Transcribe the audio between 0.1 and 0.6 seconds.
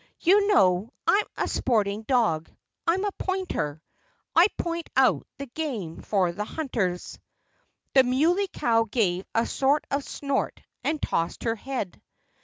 You